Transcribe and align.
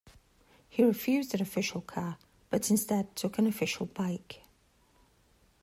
He 0.67 0.83
refused 0.83 1.35
an 1.35 1.43
official 1.43 1.79
car, 1.81 2.17
but 2.49 2.71
instead 2.71 3.15
took 3.15 3.37
an 3.37 3.45
official 3.45 3.85
bike. 3.85 4.41